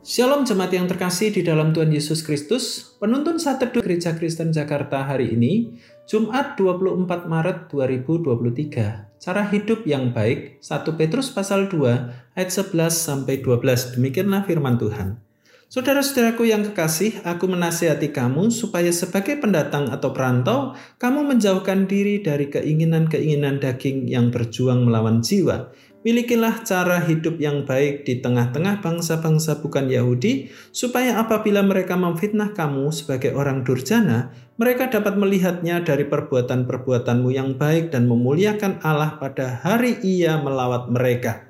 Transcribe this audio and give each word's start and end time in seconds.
Shalom 0.00 0.48
jemaat 0.48 0.72
yang 0.72 0.88
terkasih 0.88 1.28
di 1.28 1.44
dalam 1.44 1.76
Tuhan 1.76 1.92
Yesus 1.92 2.24
Kristus. 2.24 2.96
Penuntun 2.96 3.36
saat 3.36 3.60
teduh 3.60 3.84
Gereja 3.84 4.16
Kristen 4.16 4.48
Jakarta 4.48 5.04
hari 5.04 5.36
ini, 5.36 5.76
Jumat 6.08 6.56
24 6.56 7.28
Maret 7.28 7.68
2023. 7.68 9.20
Cara 9.20 9.42
hidup 9.52 9.84
yang 9.84 10.16
baik, 10.16 10.64
1 10.64 10.96
Petrus 10.96 11.28
pasal 11.28 11.68
2 11.68 12.32
ayat 12.32 12.48
11 12.48 12.96
sampai 12.96 13.44
12. 13.44 14.00
Demikianlah 14.00 14.48
firman 14.48 14.80
Tuhan. 14.80 15.20
Saudara-saudaraku 15.70 16.50
yang 16.50 16.66
kekasih, 16.66 17.22
aku 17.22 17.46
menasihati 17.46 18.10
kamu 18.10 18.50
supaya 18.50 18.90
sebagai 18.90 19.38
pendatang 19.38 19.86
atau 19.86 20.10
perantau, 20.10 20.74
kamu 20.98 21.30
menjauhkan 21.30 21.86
diri 21.86 22.18
dari 22.18 22.50
keinginan-keinginan 22.50 23.62
daging 23.62 24.10
yang 24.10 24.34
berjuang 24.34 24.82
melawan 24.82 25.22
jiwa 25.22 25.70
Milikilah 26.00 26.64
cara 26.64 26.96
hidup 27.04 27.36
yang 27.36 27.68
baik 27.68 28.08
di 28.08 28.24
tengah-tengah 28.24 28.80
bangsa-bangsa 28.80 29.60
bukan 29.60 29.84
Yahudi, 29.92 30.48
supaya 30.72 31.20
apabila 31.20 31.60
mereka 31.60 31.92
memfitnah 31.92 32.56
kamu 32.56 32.88
sebagai 32.88 33.36
orang 33.36 33.68
durjana, 33.68 34.32
mereka 34.56 34.88
dapat 34.88 35.20
melihatnya 35.20 35.84
dari 35.84 36.08
perbuatan-perbuatanmu 36.08 37.28
yang 37.36 37.60
baik 37.60 37.92
dan 37.92 38.08
memuliakan 38.08 38.80
Allah 38.80 39.20
pada 39.20 39.60
hari 39.60 40.00
Ia 40.00 40.40
melawat 40.40 40.88
mereka. 40.88 41.49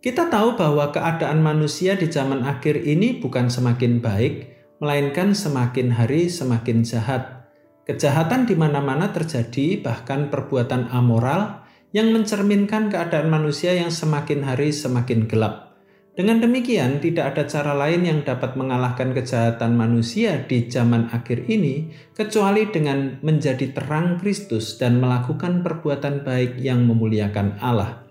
Kita 0.00 0.32
tahu 0.32 0.56
bahwa 0.56 0.88
keadaan 0.96 1.44
manusia 1.44 1.92
di 1.92 2.08
zaman 2.08 2.40
akhir 2.48 2.88
ini 2.88 3.20
bukan 3.20 3.52
semakin 3.52 4.00
baik, 4.00 4.48
melainkan 4.80 5.36
semakin 5.36 5.92
hari 5.92 6.32
semakin 6.32 6.80
jahat. 6.80 7.44
Kejahatan 7.84 8.48
di 8.48 8.56
mana-mana 8.56 9.12
terjadi, 9.12 9.76
bahkan 9.76 10.32
perbuatan 10.32 10.88
amoral 10.88 11.68
yang 11.92 12.16
mencerminkan 12.16 12.88
keadaan 12.88 13.28
manusia 13.28 13.76
yang 13.76 13.92
semakin 13.92 14.40
hari 14.40 14.72
semakin 14.72 15.28
gelap. 15.28 15.76
Dengan 16.16 16.40
demikian, 16.40 17.04
tidak 17.04 17.36
ada 17.36 17.44
cara 17.44 17.76
lain 17.76 18.08
yang 18.08 18.24
dapat 18.24 18.56
mengalahkan 18.56 19.12
kejahatan 19.12 19.76
manusia 19.76 20.48
di 20.48 20.64
zaman 20.72 21.12
akhir 21.12 21.44
ini 21.44 21.92
kecuali 22.16 22.72
dengan 22.72 23.20
menjadi 23.20 23.68
terang 23.76 24.16
Kristus 24.16 24.80
dan 24.80 24.96
melakukan 24.96 25.60
perbuatan 25.60 26.24
baik 26.24 26.56
yang 26.56 26.88
memuliakan 26.88 27.60
Allah. 27.60 28.09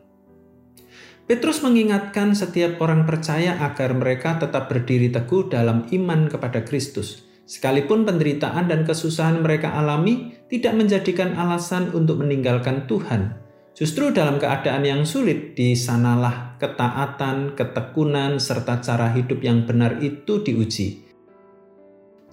Petrus 1.30 1.62
mengingatkan 1.62 2.34
setiap 2.34 2.82
orang 2.82 3.06
percaya 3.06 3.54
agar 3.62 3.94
mereka 3.94 4.42
tetap 4.42 4.66
berdiri 4.66 5.14
teguh 5.14 5.46
dalam 5.46 5.86
iman 5.94 6.26
kepada 6.26 6.66
Kristus. 6.66 7.22
Sekalipun 7.46 8.02
penderitaan 8.02 8.66
dan 8.66 8.82
kesusahan 8.82 9.38
mereka 9.46 9.78
alami 9.78 10.34
tidak 10.50 10.74
menjadikan 10.74 11.38
alasan 11.38 11.94
untuk 11.94 12.26
meninggalkan 12.26 12.90
Tuhan. 12.90 13.38
Justru 13.78 14.10
dalam 14.10 14.42
keadaan 14.42 14.82
yang 14.82 15.06
sulit, 15.06 15.54
di 15.54 15.78
sanalah 15.78 16.58
ketaatan, 16.58 17.54
ketekunan, 17.54 18.42
serta 18.42 18.82
cara 18.82 19.14
hidup 19.14 19.46
yang 19.46 19.70
benar 19.70 20.02
itu 20.02 20.42
diuji. 20.42 21.06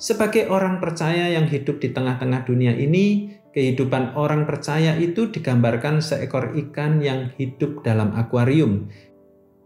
Sebagai 0.01 0.49
orang 0.49 0.81
percaya 0.81 1.37
yang 1.37 1.45
hidup 1.45 1.85
di 1.85 1.93
tengah-tengah 1.93 2.49
dunia 2.49 2.73
ini, 2.73 3.29
kehidupan 3.57 4.13
orang 4.21 4.45
percaya 4.45 5.01
itu 5.01 5.33
digambarkan 5.33 6.05
seekor 6.05 6.53
ikan 6.69 7.01
yang 7.01 7.33
hidup 7.41 7.81
dalam 7.81 8.13
akuarium, 8.13 8.93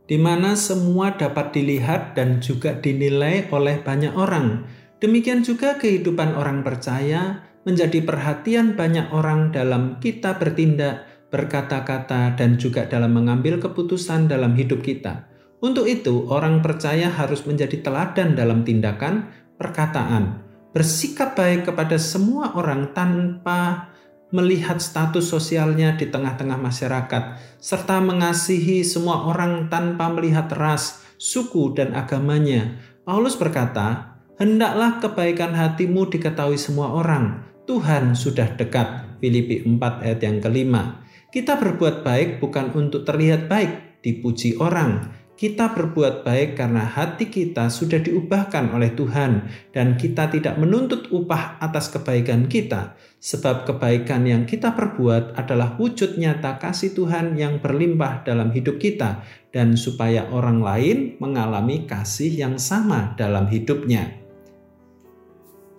di 0.07 0.15
mana 0.15 0.55
semua 0.55 1.19
dapat 1.19 1.51
dilihat 1.51 2.15
dan 2.15 2.39
juga 2.39 2.79
dinilai 2.79 3.51
oleh 3.51 3.83
banyak 3.83 4.15
orang. 4.15 4.63
Demikian 5.03 5.43
juga 5.43 5.75
kehidupan 5.75 6.39
orang 6.39 6.63
percaya 6.63 7.43
menjadi 7.67 7.99
perhatian 8.07 8.79
banyak 8.79 9.11
orang 9.11 9.51
dalam 9.51 9.99
kita 9.99 10.39
bertindak 10.39 11.11
berkata-kata, 11.31 12.35
dan 12.35 12.59
juga 12.59 12.85
dalam 12.91 13.15
mengambil 13.15 13.63
keputusan 13.63 14.27
dalam 14.27 14.59
hidup 14.59 14.83
kita. 14.83 15.31
Untuk 15.63 15.87
itu, 15.87 16.27
orang 16.27 16.59
percaya 16.61 17.07
harus 17.07 17.47
menjadi 17.47 17.81
teladan 17.81 18.35
dalam 18.35 18.67
tindakan, 18.67 19.31
perkataan, 19.57 20.50
bersikap 20.71 21.35
baik 21.35 21.67
kepada 21.67 21.99
semua 21.99 22.55
orang 22.55 22.95
tanpa 22.95 23.91
melihat 24.31 24.79
status 24.79 25.27
sosialnya 25.27 25.99
di 25.99 26.07
tengah-tengah 26.07 26.59
masyarakat, 26.59 27.23
serta 27.59 27.99
mengasihi 27.99 28.87
semua 28.87 29.27
orang 29.27 29.67
tanpa 29.67 30.07
melihat 30.07 30.47
ras, 30.55 31.03
suku, 31.19 31.75
dan 31.75 31.99
agamanya. 31.99 32.79
Paulus 33.03 33.35
berkata, 33.35 34.17
"Hendaklah 34.39 35.03
kebaikan 35.03 35.51
hatimu 35.51 36.07
diketahui 36.15 36.57
semua 36.57 36.95
orang. 36.95 37.43
Tuhan 37.67 38.15
sudah 38.15 38.55
dekat." 38.55 39.19
Filipi 39.21 39.67
4 39.67 40.01
ayat 40.01 40.21
yang 40.25 40.39
kelima. 40.41 41.05
Kita 41.29 41.61
berbuat 41.61 42.03
baik 42.03 42.41
bukan 42.41 42.73
untuk 42.73 43.05
terlihat 43.05 43.47
baik, 43.47 44.03
dipuji 44.03 44.57
orang. 44.59 45.13
Kita 45.41 45.73
berbuat 45.73 46.21
baik 46.21 46.61
karena 46.61 46.85
hati 46.85 47.33
kita 47.33 47.73
sudah 47.73 47.97
diubahkan 47.97 48.77
oleh 48.77 48.93
Tuhan, 48.93 49.49
dan 49.73 49.97
kita 49.97 50.29
tidak 50.29 50.61
menuntut 50.61 51.09
upah 51.09 51.57
atas 51.65 51.89
kebaikan 51.89 52.45
kita, 52.45 52.93
sebab 53.17 53.65
kebaikan 53.65 54.29
yang 54.29 54.45
kita 54.45 54.77
perbuat 54.77 55.41
adalah 55.41 55.81
wujud 55.81 56.21
nyata 56.21 56.61
kasih 56.61 56.93
Tuhan 56.93 57.41
yang 57.41 57.57
berlimpah 57.57 58.21
dalam 58.21 58.53
hidup 58.53 58.77
kita, 58.77 59.25
dan 59.49 59.81
supaya 59.81 60.29
orang 60.29 60.61
lain 60.61 61.17
mengalami 61.17 61.89
kasih 61.89 62.29
yang 62.29 62.61
sama 62.61 63.17
dalam 63.17 63.49
hidupnya. 63.49 64.20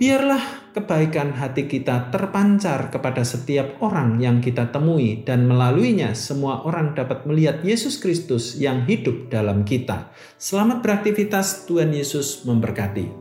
Biarlah 0.02 0.74
kebaikan 0.74 1.38
hati 1.38 1.70
kita 1.70 2.10
terpancar 2.10 2.90
kepada 2.90 3.22
setiap 3.22 3.78
orang 3.86 4.18
yang 4.18 4.42
kita 4.42 4.74
temui 4.74 5.22
dan 5.22 5.46
melaluinya 5.46 6.18
semua 6.18 6.66
orang 6.66 6.98
dapat 6.98 7.30
melihat 7.30 7.62
Yesus 7.62 8.02
Kristus 8.02 8.58
yang 8.58 8.90
hidup 8.90 9.30
dalam 9.30 9.62
kita. 9.62 10.10
Selamat 10.42 10.82
beraktivitas, 10.82 11.70
Tuhan 11.70 11.94
Yesus 11.94 12.42
memberkati. 12.50 13.21